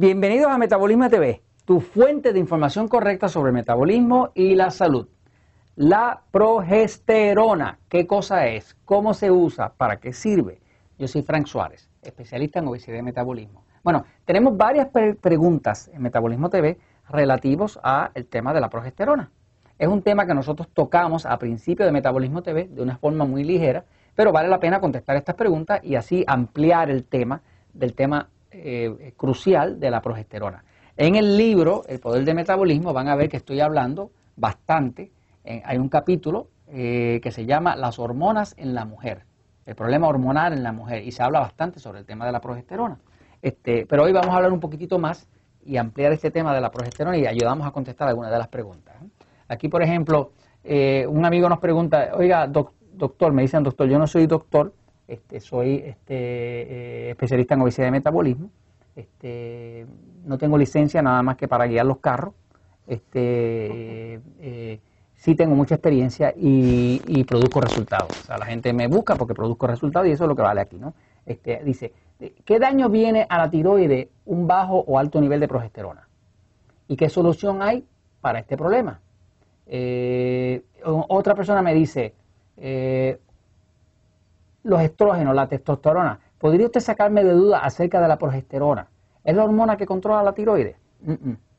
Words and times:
Bienvenidos 0.00 0.46
a 0.52 0.58
Metabolismo 0.58 1.10
TV, 1.10 1.42
tu 1.64 1.80
fuente 1.80 2.32
de 2.32 2.38
información 2.38 2.86
correcta 2.86 3.28
sobre 3.28 3.50
metabolismo 3.50 4.30
y 4.32 4.54
la 4.54 4.70
salud. 4.70 5.08
La 5.74 6.22
progesterona, 6.30 7.80
¿qué 7.88 8.06
cosa 8.06 8.46
es? 8.46 8.76
¿Cómo 8.84 9.12
se 9.12 9.32
usa? 9.32 9.72
¿Para 9.76 9.96
qué 9.96 10.12
sirve? 10.12 10.60
Yo 11.00 11.08
soy 11.08 11.22
Frank 11.22 11.46
Suárez, 11.46 11.90
especialista 12.00 12.60
en 12.60 12.68
obesidad 12.68 12.96
y 12.96 13.02
metabolismo. 13.02 13.64
Bueno, 13.82 14.04
tenemos 14.24 14.56
varias 14.56 14.86
preguntas 15.20 15.90
en 15.92 16.00
Metabolismo 16.00 16.48
TV 16.48 16.78
relativos 17.08 17.80
al 17.82 18.24
tema 18.26 18.54
de 18.54 18.60
la 18.60 18.70
progesterona. 18.70 19.32
Es 19.80 19.88
un 19.88 20.02
tema 20.02 20.26
que 20.26 20.34
nosotros 20.34 20.68
tocamos 20.72 21.26
a 21.26 21.36
principio 21.40 21.84
de 21.84 21.90
Metabolismo 21.90 22.44
TV 22.44 22.68
de 22.68 22.82
una 22.82 22.98
forma 22.98 23.24
muy 23.24 23.42
ligera, 23.42 23.84
pero 24.14 24.30
vale 24.30 24.48
la 24.48 24.60
pena 24.60 24.78
contestar 24.78 25.16
estas 25.16 25.34
preguntas 25.34 25.80
y 25.82 25.96
así 25.96 26.22
ampliar 26.28 26.88
el 26.88 27.02
tema 27.02 27.42
del 27.74 27.94
tema 27.94 28.28
eh, 28.64 29.12
crucial 29.16 29.78
de 29.80 29.90
la 29.90 30.00
progesterona. 30.00 30.64
En 30.96 31.14
el 31.14 31.36
libro 31.36 31.84
El 31.88 32.00
Poder 32.00 32.24
del 32.24 32.34
Metabolismo 32.34 32.92
van 32.92 33.08
a 33.08 33.14
ver 33.14 33.28
que 33.28 33.36
estoy 33.36 33.60
hablando 33.60 34.10
bastante. 34.36 35.12
Eh, 35.44 35.62
hay 35.64 35.78
un 35.78 35.88
capítulo 35.88 36.48
eh, 36.66 37.20
que 37.22 37.30
se 37.30 37.46
llama 37.46 37.76
Las 37.76 37.98
hormonas 37.98 38.54
en 38.58 38.74
la 38.74 38.84
mujer, 38.84 39.24
el 39.64 39.74
problema 39.74 40.08
hormonal 40.08 40.52
en 40.52 40.62
la 40.62 40.72
mujer, 40.72 41.04
y 41.04 41.12
se 41.12 41.22
habla 41.22 41.40
bastante 41.40 41.78
sobre 41.78 42.00
el 42.00 42.04
tema 42.04 42.26
de 42.26 42.32
la 42.32 42.40
progesterona. 42.40 42.98
Este, 43.40 43.86
pero 43.86 44.04
hoy 44.04 44.12
vamos 44.12 44.30
a 44.30 44.36
hablar 44.36 44.52
un 44.52 44.60
poquitito 44.60 44.98
más 44.98 45.28
y 45.64 45.76
ampliar 45.76 46.12
este 46.12 46.30
tema 46.30 46.54
de 46.54 46.60
la 46.60 46.70
progesterona 46.70 47.16
y 47.16 47.26
ayudamos 47.26 47.66
a 47.66 47.70
contestar 47.70 48.08
algunas 48.08 48.32
de 48.32 48.38
las 48.38 48.48
preguntas. 48.48 48.96
Aquí, 49.46 49.68
por 49.68 49.82
ejemplo, 49.82 50.32
un 50.64 51.24
amigo 51.24 51.48
nos 51.48 51.60
pregunta, 51.60 52.10
oiga, 52.14 52.46
doctor, 52.46 53.32
me 53.32 53.42
dicen 53.42 53.62
doctor, 53.62 53.88
yo 53.88 53.98
no 53.98 54.06
soy 54.06 54.26
doctor, 54.26 54.74
este, 55.08 55.40
soy 55.40 55.82
este, 55.86 56.14
eh, 56.14 57.10
especialista 57.10 57.54
en 57.54 57.62
obesidad 57.62 57.88
y 57.88 57.92
metabolismo. 57.92 58.50
Este, 58.94 59.86
no 60.24 60.36
tengo 60.36 60.58
licencia 60.58 61.00
nada 61.00 61.22
más 61.22 61.36
que 61.36 61.48
para 61.48 61.66
guiar 61.66 61.86
los 61.86 61.98
carros. 61.98 62.34
Este, 62.86 64.20
eh, 64.38 64.80
sí 65.14 65.34
tengo 65.34 65.54
mucha 65.54 65.76
experiencia 65.76 66.34
y, 66.36 67.24
produzco 67.24 67.60
resultados. 67.60 68.10
O 68.10 68.26
sea, 68.26 68.38
la 68.38 68.44
gente 68.44 68.72
me 68.74 68.86
busca 68.86 69.16
porque 69.16 69.34
produzco 69.34 69.66
resultados 69.66 70.08
y 70.08 70.12
eso 70.12 70.24
es 70.24 70.28
lo 70.28 70.36
que 70.36 70.42
vale 70.42 70.60
aquí, 70.60 70.76
¿no? 70.76 70.92
Este, 71.24 71.62
dice, 71.64 71.92
¿qué 72.44 72.58
daño 72.58 72.88
viene 72.90 73.26
a 73.28 73.38
la 73.38 73.50
tiroide 73.50 74.10
un 74.26 74.46
bajo 74.46 74.78
o 74.78 74.98
alto 74.98 75.20
nivel 75.20 75.40
de 75.40 75.48
progesterona? 75.48 76.06
¿Y 76.86 76.96
qué 76.96 77.08
solución 77.08 77.62
hay 77.62 77.84
para 78.20 78.40
este 78.40 78.56
problema? 78.56 79.00
Eh, 79.66 80.64
otra 80.84 81.34
persona 81.34 81.62
me 81.62 81.74
dice, 81.74 82.14
los 84.68 84.80
estrógenos, 84.82 85.34
la 85.34 85.48
testosterona. 85.48 86.18
¿Podría 86.38 86.66
usted 86.66 86.80
sacarme 86.80 87.24
de 87.24 87.32
duda 87.32 87.60
acerca 87.60 88.00
de 88.00 88.08
la 88.08 88.18
progesterona? 88.18 88.86
¿Es 89.24 89.34
la 89.34 89.44
hormona 89.44 89.76
que 89.76 89.86
controla 89.86 90.22
la 90.22 90.32
tiroides? 90.32 90.76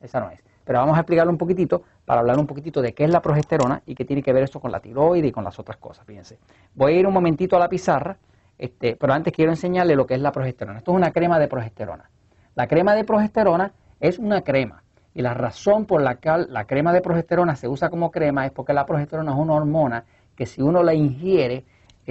esa 0.00 0.20
no 0.20 0.30
es. 0.30 0.40
Pero 0.64 0.78
vamos 0.78 0.96
a 0.96 1.00
explicarlo 1.00 1.32
un 1.32 1.38
poquitito 1.38 1.82
para 2.04 2.20
hablar 2.20 2.38
un 2.38 2.46
poquitito 2.46 2.80
de 2.80 2.94
qué 2.94 3.04
es 3.04 3.10
la 3.10 3.20
progesterona 3.20 3.82
y 3.84 3.94
qué 3.94 4.04
tiene 4.04 4.22
que 4.22 4.32
ver 4.32 4.44
esto 4.44 4.60
con 4.60 4.70
la 4.70 4.80
tiroides 4.80 5.28
y 5.28 5.32
con 5.32 5.42
las 5.42 5.58
otras 5.58 5.76
cosas. 5.78 6.06
Fíjense. 6.06 6.38
Voy 6.74 6.92
a 6.92 7.00
ir 7.00 7.06
un 7.06 7.12
momentito 7.12 7.56
a 7.56 7.58
la 7.58 7.68
pizarra, 7.68 8.16
este, 8.56 8.94
pero 8.94 9.12
antes 9.12 9.32
quiero 9.32 9.50
enseñarle 9.50 9.96
lo 9.96 10.06
que 10.06 10.14
es 10.14 10.20
la 10.20 10.30
progesterona. 10.30 10.78
Esto 10.78 10.92
es 10.92 10.96
una 10.96 11.10
crema 11.10 11.38
de 11.38 11.48
progesterona. 11.48 12.08
La 12.54 12.68
crema 12.68 12.94
de 12.94 13.04
progesterona 13.04 13.72
es 13.98 14.18
una 14.18 14.42
crema. 14.42 14.84
Y 15.14 15.22
la 15.22 15.34
razón 15.34 15.86
por 15.86 16.00
la 16.00 16.16
que 16.16 16.46
la 16.48 16.64
crema 16.66 16.92
de 16.92 17.00
progesterona 17.00 17.56
se 17.56 17.66
usa 17.66 17.90
como 17.90 18.12
crema 18.12 18.46
es 18.46 18.52
porque 18.52 18.72
la 18.72 18.86
progesterona 18.86 19.32
es 19.32 19.38
una 19.38 19.54
hormona 19.54 20.04
que 20.36 20.46
si 20.46 20.62
uno 20.62 20.84
la 20.84 20.94
ingiere 20.94 21.64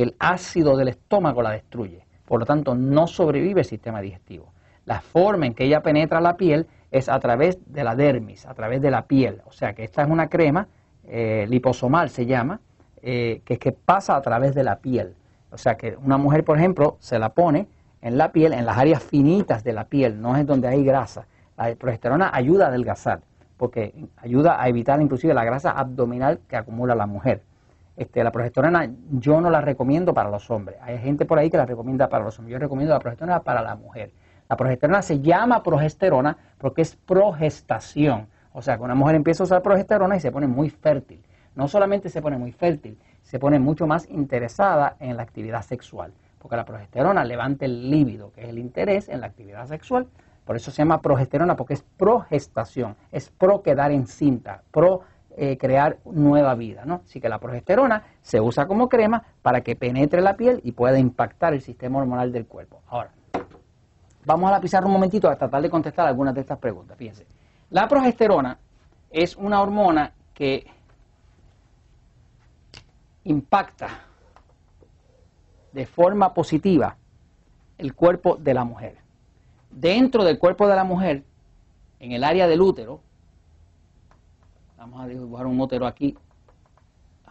el 0.04 0.16
ácido 0.20 0.78
del 0.78 0.90
estómago 0.90 1.42
la 1.42 1.52
destruye. 1.52 2.06
Por 2.26 2.40
lo 2.40 2.46
tanto, 2.46 2.76
no 2.76 3.08
sobrevive 3.08 3.62
el 3.62 3.66
sistema 3.66 4.02
digestivo. 4.02 4.54
La 4.86 5.02
forma 5.02 5.46
en 5.46 5.54
que 5.54 5.66
ella 5.66 5.82
penetra 5.82 6.22
la 6.22 6.38
piel 6.38 6.68
es 6.92 7.10
a 7.10 7.20
través 7.20 7.60
de 7.72 7.84
la 7.84 7.96
dermis, 7.96 8.46
a 8.46 8.54
través 8.54 8.82
de 8.82 8.92
la 8.92 9.06
piel. 9.06 9.42
O 9.46 9.52
sea 9.52 9.74
que 9.74 9.84
esta 9.84 10.04
es 10.04 10.10
una 10.10 10.30
crema 10.30 10.68
eh, 11.08 11.46
liposomal, 11.50 12.10
se 12.10 12.26
llama, 12.26 12.60
eh, 13.02 13.42
que 13.46 13.54
es 13.54 13.60
que 13.60 13.72
pasa 13.72 14.16
a 14.16 14.22
través 14.22 14.56
de 14.56 14.64
la 14.64 14.78
piel. 14.78 15.16
O 15.52 15.58
sea 15.58 15.76
que 15.76 15.96
una 15.96 16.18
mujer, 16.18 16.44
por 16.44 16.58
ejemplo, 16.58 16.98
se 17.00 17.18
la 17.20 17.30
pone 17.30 17.68
en 18.02 18.18
la 18.18 18.32
piel, 18.32 18.54
en 18.54 18.66
las 18.66 18.78
áreas 18.78 19.04
finitas 19.04 19.64
de 19.64 19.74
la 19.74 19.86
piel, 19.86 20.22
no 20.22 20.36
es 20.38 20.46
donde 20.46 20.68
hay 20.68 20.84
grasa. 20.84 21.26
La 21.58 21.76
progesterona 21.76 22.32
ayuda 22.34 22.66
a 22.66 22.68
adelgazar, 22.70 23.22
porque 23.58 23.94
ayuda 24.18 24.62
a 24.62 24.70
evitar 24.70 25.02
inclusive 25.02 25.34
la 25.34 25.44
grasa 25.44 25.72
abdominal 25.72 26.40
que 26.48 26.56
acumula 26.56 26.96
la 26.96 27.06
mujer. 27.06 27.42
Este, 28.00 28.24
la 28.24 28.32
progesterona 28.32 28.90
yo 29.12 29.42
no 29.42 29.50
la 29.50 29.60
recomiendo 29.60 30.14
para 30.14 30.30
los 30.30 30.50
hombres. 30.50 30.78
Hay 30.82 31.00
gente 31.00 31.26
por 31.26 31.38
ahí 31.38 31.50
que 31.50 31.58
la 31.58 31.66
recomienda 31.66 32.08
para 32.08 32.24
los 32.24 32.40
hombres. 32.40 32.54
Yo 32.54 32.58
recomiendo 32.58 32.94
la 32.94 33.00
progesterona 33.00 33.42
para 33.42 33.62
la 33.62 33.76
mujer. 33.76 34.14
La 34.48 34.56
progesterona 34.56 35.02
se 35.02 35.20
llama 35.20 35.62
progesterona 35.62 36.38
porque 36.58 36.82
es 36.82 36.96
progestación. 36.96 38.28
O 38.54 38.62
sea, 38.62 38.78
que 38.78 38.84
una 38.84 38.96
mujer 38.96 39.16
empieza 39.16 39.44
a 39.44 39.48
usar 39.48 39.62
progesterona 39.62 40.16
y 40.16 40.22
se 40.22 40.32
pone 40.32 40.48
muy 40.48 40.70
fértil. 40.70 41.22
No 41.56 41.68
solamente 41.68 42.08
se 42.08 42.22
pone 42.22 42.38
muy 42.38 42.54
fértil, 42.54 42.98
se 43.22 43.38
pone 43.38 43.60
mucho 43.60 43.86
más 43.86 44.10
interesada 44.10 44.96
en 45.02 45.18
la 45.18 45.24
actividad 45.24 45.64
sexual. 45.64 46.14
Porque 46.40 46.56
la 46.56 46.64
progesterona 46.64 47.26
levanta 47.26 47.66
el 47.66 47.92
líbido, 47.92 48.32
que 48.32 48.44
es 48.44 48.48
el 48.48 48.60
interés 48.60 49.10
en 49.10 49.20
la 49.20 49.28
actividad 49.28 49.68
sexual. 49.68 50.08
Por 50.46 50.56
eso 50.56 50.72
se 50.72 50.78
llama 50.78 51.02
progesterona, 51.02 51.58
porque 51.58 51.74
es 51.74 51.84
progestación, 51.98 52.96
es 53.12 53.30
pro 53.30 53.62
quedar 53.62 53.92
encinta, 53.92 54.64
pro 54.72 55.02
eh, 55.42 55.58
crear 55.58 56.00
nueva 56.04 56.54
vida. 56.54 56.84
¿no? 56.84 57.04
Así 57.06 57.22
que 57.22 57.30
la 57.30 57.40
progesterona 57.40 58.04
se 58.22 58.42
usa 58.42 58.68
como 58.68 58.90
crema 58.90 59.24
para 59.42 59.62
que 59.62 59.74
penetre 59.74 60.20
la 60.20 60.36
piel 60.36 60.60
y 60.66 60.74
pueda 60.74 61.00
impactar 61.00 61.54
el 61.54 61.62
sistema 61.62 62.00
hormonal 62.00 62.34
del 62.34 62.46
cuerpo. 62.46 62.82
Ahora, 62.88 63.12
vamos 64.26 64.50
a 64.50 64.52
la 64.52 64.60
pizarra 64.60 64.88
un 64.88 64.92
momentito 64.92 65.30
a 65.30 65.38
tratar 65.38 65.62
de 65.62 65.70
contestar 65.70 66.06
algunas 66.06 66.36
de 66.36 66.42
estas 66.42 66.58
preguntas. 66.58 66.98
Fíjense, 66.98 67.26
la 67.70 67.88
progesterona 67.88 68.60
es 69.10 69.38
una 69.38 69.62
hormona 69.62 70.12
que 70.34 70.68
impacta 73.24 73.88
de 75.72 75.86
forma 75.86 76.34
positiva 76.34 76.98
el 77.78 77.94
cuerpo 77.94 78.36
de 78.36 78.54
la 78.54 78.66
mujer. 78.66 78.98
Dentro 79.72 80.26
del 80.26 80.38
cuerpo 80.38 80.68
de 80.68 80.76
la 80.76 80.84
mujer, 80.84 81.24
en 82.02 82.12
el 82.12 82.26
área 82.26 82.46
del 82.46 82.60
útero, 82.60 83.00
Vamos 84.80 85.02
a 85.02 85.08
dibujar 85.08 85.46
un 85.46 85.60
útero 85.60 85.86
aquí. 85.86 86.18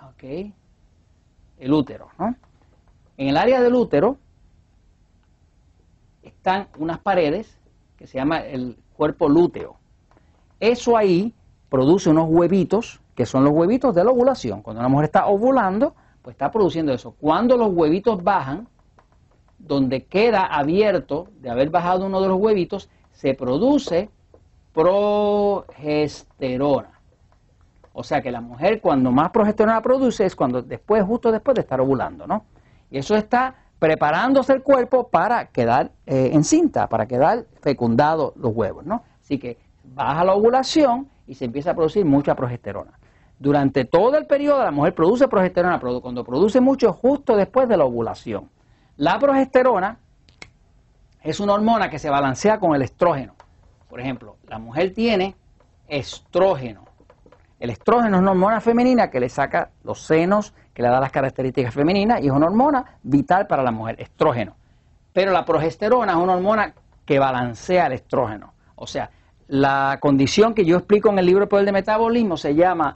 Ok. 0.06 0.22
El 1.56 1.72
útero, 1.72 2.10
¿no? 2.18 2.36
En 3.16 3.28
el 3.28 3.38
área 3.38 3.62
del 3.62 3.74
útero 3.74 4.18
están 6.22 6.68
unas 6.78 6.98
paredes 6.98 7.58
que 7.96 8.06
se 8.06 8.18
llama 8.18 8.40
el 8.40 8.76
cuerpo 8.92 9.30
lúteo. 9.30 9.76
Eso 10.60 10.94
ahí 10.94 11.34
produce 11.70 12.10
unos 12.10 12.26
huevitos, 12.28 13.00
que 13.14 13.24
son 13.24 13.44
los 13.44 13.54
huevitos 13.54 13.94
de 13.94 14.04
la 14.04 14.10
ovulación. 14.10 14.60
Cuando 14.60 14.80
una 14.80 14.90
mujer 14.90 15.06
está 15.06 15.26
ovulando, 15.26 15.94
pues 16.20 16.34
está 16.34 16.50
produciendo 16.50 16.92
eso. 16.92 17.12
Cuando 17.12 17.56
los 17.56 17.72
huevitos 17.72 18.22
bajan, 18.22 18.68
donde 19.58 20.04
queda 20.04 20.44
abierto 20.44 21.28
de 21.40 21.48
haber 21.48 21.70
bajado 21.70 22.04
uno 22.04 22.20
de 22.20 22.28
los 22.28 22.38
huevitos, 22.38 22.90
se 23.10 23.32
produce 23.32 24.10
progesterona. 24.74 26.97
O 27.92 28.04
sea 28.04 28.22
que 28.22 28.30
la 28.30 28.40
mujer 28.40 28.80
cuando 28.80 29.10
más 29.10 29.30
progesterona 29.30 29.80
produce 29.80 30.24
es 30.24 30.36
cuando 30.36 30.62
después, 30.62 31.02
justo 31.04 31.32
después 31.32 31.54
de 31.54 31.62
estar 31.62 31.80
ovulando, 31.80 32.26
¿no? 32.26 32.44
Y 32.90 32.98
eso 32.98 33.16
está 33.16 33.54
preparándose 33.78 34.52
el 34.52 34.62
cuerpo 34.62 35.08
para 35.08 35.46
quedar 35.46 35.92
eh, 36.06 36.30
encinta, 36.32 36.88
para 36.88 37.06
quedar 37.06 37.46
fecundado 37.60 38.32
los 38.36 38.54
huevos, 38.54 38.84
¿no? 38.84 39.02
Así 39.22 39.38
que 39.38 39.58
baja 39.84 40.24
la 40.24 40.34
ovulación 40.34 41.08
y 41.26 41.34
se 41.34 41.44
empieza 41.44 41.72
a 41.72 41.74
producir 41.74 42.04
mucha 42.04 42.34
progesterona. 42.34 42.98
Durante 43.38 43.84
todo 43.84 44.16
el 44.16 44.26
periodo 44.26 44.64
la 44.64 44.70
mujer 44.70 44.94
produce 44.94 45.28
progesterona, 45.28 45.78
cuando 45.78 46.24
produce 46.24 46.60
mucho 46.60 46.92
justo 46.92 47.36
después 47.36 47.68
de 47.68 47.76
la 47.76 47.84
ovulación. 47.84 48.48
La 48.96 49.18
progesterona 49.18 49.98
es 51.22 51.38
una 51.38 51.54
hormona 51.54 51.88
que 51.88 51.98
se 51.98 52.10
balancea 52.10 52.58
con 52.58 52.74
el 52.74 52.82
estrógeno. 52.82 53.34
Por 53.88 54.00
ejemplo, 54.00 54.36
la 54.48 54.58
mujer 54.58 54.92
tiene 54.92 55.36
estrógeno 55.86 56.87
el 57.60 57.70
estrógeno 57.70 58.16
es 58.16 58.22
una 58.22 58.30
hormona 58.30 58.60
femenina 58.60 59.10
que 59.10 59.20
le 59.20 59.28
saca 59.28 59.70
los 59.82 60.00
senos, 60.02 60.54
que 60.72 60.82
le 60.82 60.88
da 60.88 61.00
las 61.00 61.10
características 61.10 61.74
femeninas 61.74 62.20
y 62.22 62.26
es 62.26 62.32
una 62.32 62.46
hormona 62.46 62.84
vital 63.02 63.46
para 63.46 63.62
la 63.62 63.72
mujer, 63.72 63.96
estrógeno. 64.00 64.54
Pero 65.12 65.32
la 65.32 65.44
progesterona 65.44 66.12
es 66.12 66.18
una 66.18 66.34
hormona 66.34 66.74
que 67.04 67.18
balancea 67.18 67.86
el 67.86 67.94
estrógeno. 67.94 68.52
O 68.76 68.86
sea, 68.86 69.10
la 69.48 69.98
condición 70.00 70.54
que 70.54 70.64
yo 70.64 70.76
explico 70.76 71.08
en 71.10 71.18
el 71.18 71.26
libro 71.26 71.48
Poder 71.48 71.64
de 71.64 71.72
Metabolismo 71.72 72.36
se 72.36 72.54
llama 72.54 72.94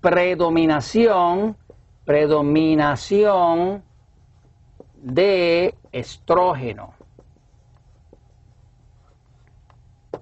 predominación, 0.00 1.56
predominación 2.04 3.84
de 4.96 5.74
estrógeno. 5.92 6.94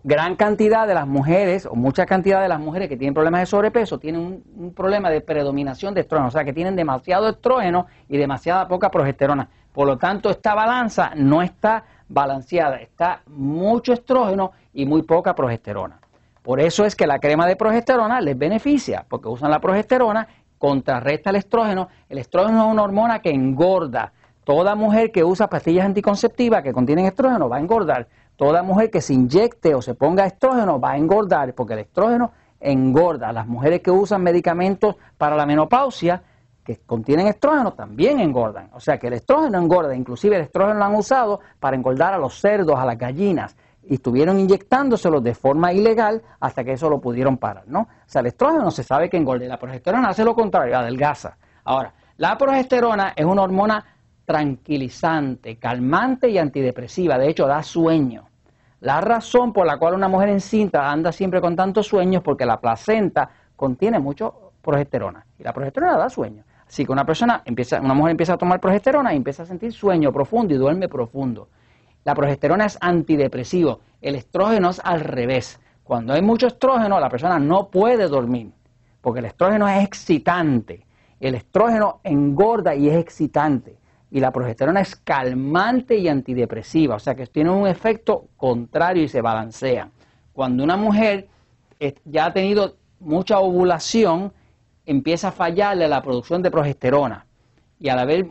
Gran 0.02 0.36
cantidad 0.36 0.86
de 0.86 0.94
las 0.94 1.06
mujeres, 1.06 1.66
o 1.66 1.74
mucha 1.74 2.06
cantidad 2.06 2.40
de 2.40 2.48
las 2.48 2.60
mujeres 2.60 2.88
que 2.88 2.96
tienen 2.96 3.14
problemas 3.14 3.40
de 3.40 3.46
sobrepeso, 3.46 3.98
tienen 3.98 4.42
un, 4.56 4.72
problema 4.74 5.10
de 5.10 5.20
predominación 5.20 5.94
de 5.94 6.02
estrógeno, 6.02 6.28
o 6.28 6.30
sea 6.30 6.44
que 6.44 6.52
tienen 6.52 6.76
demasiado 6.76 7.28
estrógeno 7.28 7.86
y 8.08 8.16
demasiada 8.16 8.66
poca 8.68 8.90
progesterona. 8.90 9.48
Por 9.72 9.86
lo 9.86 9.98
tanto, 9.98 10.30
esta 10.30 10.54
balanza 10.54 11.12
no 11.16 11.42
está 11.42 11.84
balanceada, 12.08 12.76
está 12.76 13.22
mucho 13.26 13.92
estrógeno 13.92 14.52
y 14.72 14.86
muy 14.86 15.02
poca 15.02 15.34
progesterona. 15.34 16.00
Por 16.42 16.60
eso 16.60 16.84
es 16.84 16.96
que 16.96 17.06
la 17.06 17.18
crema 17.18 17.46
de 17.46 17.56
progesterona 17.56 18.20
les 18.20 18.36
beneficia, 18.36 19.04
porque 19.08 19.28
usan 19.28 19.50
la 19.50 19.60
progesterona, 19.60 20.26
contrarresta 20.60 21.30
el 21.30 21.36
estrógeno. 21.36 21.88
El 22.08 22.18
estrógeno 22.18 22.66
es 22.66 22.72
una 22.72 22.82
hormona 22.82 23.20
que 23.20 23.30
engorda. 23.30 24.12
Toda 24.44 24.74
mujer 24.74 25.10
que 25.10 25.24
usa 25.24 25.48
pastillas 25.48 25.86
anticonceptivas 25.86 26.62
que 26.62 26.72
contienen 26.72 27.06
estrógeno 27.06 27.48
va 27.48 27.56
a 27.56 27.60
engordar. 27.60 28.08
Toda 28.40 28.62
mujer 28.62 28.90
que 28.90 29.02
se 29.02 29.12
inyecte 29.12 29.74
o 29.74 29.82
se 29.82 29.94
ponga 29.94 30.24
estrógeno 30.24 30.80
va 30.80 30.92
a 30.92 30.96
engordar, 30.96 31.54
porque 31.54 31.74
el 31.74 31.80
estrógeno 31.80 32.32
engorda. 32.58 33.34
Las 33.34 33.46
mujeres 33.46 33.82
que 33.82 33.90
usan 33.90 34.22
medicamentos 34.22 34.96
para 35.18 35.36
la 35.36 35.44
menopausia 35.44 36.22
que 36.64 36.78
contienen 36.86 37.26
estrógeno 37.26 37.74
también 37.74 38.18
engordan. 38.18 38.70
O 38.72 38.80
sea 38.80 38.96
que 38.96 39.08
el 39.08 39.12
estrógeno 39.12 39.58
engorda, 39.58 39.94
inclusive 39.94 40.36
el 40.36 40.42
estrógeno 40.44 40.78
lo 40.78 40.84
han 40.86 40.94
usado 40.94 41.40
para 41.58 41.76
engordar 41.76 42.14
a 42.14 42.16
los 42.16 42.40
cerdos, 42.40 42.78
a 42.78 42.86
las 42.86 42.96
gallinas, 42.96 43.54
y 43.82 43.96
estuvieron 43.96 44.40
inyectándoselo 44.40 45.20
de 45.20 45.34
forma 45.34 45.74
ilegal 45.74 46.22
hasta 46.40 46.64
que 46.64 46.72
eso 46.72 46.88
lo 46.88 46.98
pudieron 46.98 47.36
parar, 47.36 47.64
¿no? 47.66 47.80
O 47.80 47.88
sea, 48.06 48.20
el 48.20 48.28
estrógeno 48.28 48.70
se 48.70 48.82
sabe 48.82 49.10
que 49.10 49.18
engorda 49.18 49.44
la 49.44 49.58
progesterona 49.58 50.08
hace 50.08 50.24
lo 50.24 50.34
contrario, 50.34 50.78
adelgaza. 50.78 51.36
Ahora, 51.64 51.92
la 52.16 52.38
progesterona 52.38 53.12
es 53.14 53.26
una 53.26 53.42
hormona 53.42 53.84
tranquilizante, 54.24 55.58
calmante 55.58 56.30
y 56.30 56.38
antidepresiva, 56.38 57.18
de 57.18 57.28
hecho 57.28 57.46
da 57.46 57.62
sueño. 57.62 58.29
La 58.80 59.00
razón 59.02 59.52
por 59.52 59.66
la 59.66 59.76
cual 59.78 59.94
una 59.94 60.08
mujer 60.08 60.30
encinta 60.30 60.90
anda 60.90 61.12
siempre 61.12 61.40
con 61.40 61.54
tantos 61.54 61.86
sueños 61.86 62.22
porque 62.22 62.46
la 62.46 62.60
placenta 62.60 63.30
contiene 63.54 63.98
mucho 63.98 64.52
progesterona 64.62 65.26
y 65.38 65.42
la 65.42 65.52
progesterona 65.52 65.98
da 65.98 66.08
sueño. 66.08 66.44
Así 66.66 66.86
que 66.86 66.92
una 66.92 67.04
persona 67.04 67.42
empieza, 67.44 67.80
una 67.80 67.94
mujer 67.94 68.12
empieza 68.12 68.34
a 68.34 68.38
tomar 68.38 68.60
progesterona 68.60 69.12
y 69.12 69.16
empieza 69.16 69.42
a 69.42 69.46
sentir 69.46 69.72
sueño 69.72 70.12
profundo 70.12 70.54
y 70.54 70.56
duerme 70.56 70.88
profundo. 70.88 71.48
La 72.04 72.14
progesterona 72.14 72.64
es 72.64 72.78
antidepresivo, 72.80 73.80
el 74.00 74.14
estrógeno 74.14 74.70
es 74.70 74.80
al 74.82 75.00
revés. 75.00 75.60
Cuando 75.84 76.14
hay 76.14 76.22
mucho 76.22 76.46
estrógeno, 76.46 77.00
la 77.00 77.10
persona 77.10 77.38
no 77.38 77.68
puede 77.68 78.08
dormir, 78.08 78.52
porque 79.00 79.18
el 79.18 79.26
estrógeno 79.26 79.68
es 79.68 79.84
excitante. 79.84 80.86
El 81.18 81.34
estrógeno 81.34 82.00
engorda 82.04 82.74
y 82.74 82.88
es 82.88 82.96
excitante. 82.96 83.79
Y 84.10 84.20
la 84.20 84.32
progesterona 84.32 84.80
es 84.80 84.96
calmante 84.96 85.96
y 85.96 86.08
antidepresiva, 86.08 86.96
o 86.96 86.98
sea 86.98 87.14
que 87.14 87.26
tiene 87.26 87.50
un 87.50 87.66
efecto 87.66 88.26
contrario 88.36 89.04
y 89.04 89.08
se 89.08 89.20
balancean. 89.20 89.92
Cuando 90.32 90.64
una 90.64 90.76
mujer 90.76 91.28
ya 92.04 92.26
ha 92.26 92.32
tenido 92.32 92.76
mucha 92.98 93.38
ovulación, 93.38 94.32
empieza 94.84 95.28
a 95.28 95.32
fallarle 95.32 95.86
la 95.88 96.02
producción 96.02 96.42
de 96.42 96.50
progesterona. 96.50 97.26
Y 97.78 97.88
al 97.88 97.98
haber 97.98 98.28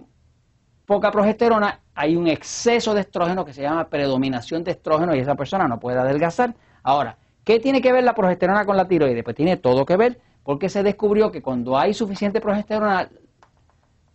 poca 0.85 1.11
progesterona, 1.11 1.79
hay 1.95 2.15
un 2.15 2.27
exceso 2.27 2.93
de 2.93 3.01
estrógeno 3.01 3.45
que 3.45 3.53
se 3.53 3.61
llama 3.61 3.89
predominación 3.89 4.63
de 4.63 4.71
estrógeno 4.71 5.15
y 5.15 5.19
esa 5.19 5.35
persona 5.35 5.67
no 5.67 5.79
puede 5.79 5.99
adelgazar. 5.99 6.55
Ahora, 6.83 7.17
¿qué 7.43 7.59
tiene 7.59 7.81
que 7.81 7.91
ver 7.91 8.03
la 8.03 8.15
progesterona 8.15 8.65
con 8.65 8.75
la 8.75 8.87
tiroides? 8.87 9.23
Pues 9.23 9.35
tiene 9.35 9.57
todo 9.57 9.85
que 9.85 9.97
ver 9.97 10.19
porque 10.43 10.69
se 10.69 10.83
descubrió 10.83 11.31
que 11.31 11.41
cuando 11.41 11.77
hay 11.77 11.93
suficiente 11.93 12.41
progesterona, 12.41 13.09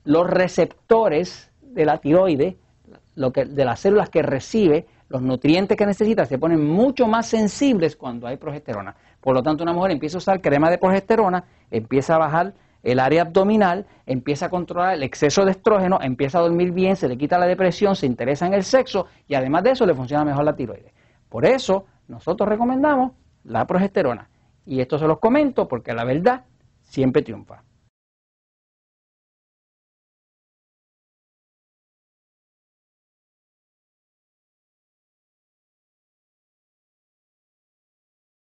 los 0.04 0.28
receptores 0.28 1.50
de 1.74 1.84
la 1.84 1.98
tiroides, 1.98 2.54
lo 3.16 3.32
que, 3.32 3.44
de 3.44 3.64
las 3.64 3.80
células 3.80 4.10
que 4.10 4.22
recibe 4.22 4.86
los 5.08 5.22
nutrientes 5.22 5.76
que 5.76 5.86
necesita, 5.86 6.24
se 6.24 6.38
ponen 6.38 6.64
mucho 6.64 7.06
más 7.06 7.26
sensibles 7.26 7.96
cuando 7.96 8.26
hay 8.26 8.36
progesterona. 8.36 8.96
Por 9.20 9.34
lo 9.34 9.42
tanto, 9.42 9.62
una 9.62 9.72
mujer 9.72 9.92
empieza 9.92 10.16
a 10.16 10.18
usar 10.18 10.40
crema 10.40 10.70
de 10.70 10.78
progesterona, 10.78 11.44
empieza 11.70 12.16
a 12.16 12.18
bajar 12.18 12.54
el 12.82 13.00
área 13.00 13.22
abdominal, 13.22 13.86
empieza 14.06 14.46
a 14.46 14.48
controlar 14.50 14.94
el 14.94 15.02
exceso 15.02 15.44
de 15.44 15.52
estrógeno, 15.52 15.98
empieza 16.02 16.38
a 16.38 16.42
dormir 16.42 16.72
bien, 16.72 16.96
se 16.96 17.08
le 17.08 17.16
quita 17.16 17.38
la 17.38 17.46
depresión, 17.46 17.96
se 17.96 18.06
interesa 18.06 18.46
en 18.46 18.54
el 18.54 18.64
sexo 18.64 19.06
y 19.26 19.34
además 19.34 19.64
de 19.64 19.70
eso 19.70 19.86
le 19.86 19.94
funciona 19.94 20.24
mejor 20.24 20.44
la 20.44 20.54
tiroides. 20.54 20.92
Por 21.28 21.46
eso 21.46 21.86
nosotros 22.08 22.48
recomendamos 22.48 23.12
la 23.44 23.66
progesterona. 23.66 24.28
Y 24.66 24.80
esto 24.80 24.98
se 24.98 25.06
los 25.06 25.18
comento 25.18 25.68
porque 25.68 25.92
la 25.92 26.04
verdad 26.04 26.44
siempre 26.82 27.22
triunfa. 27.22 27.62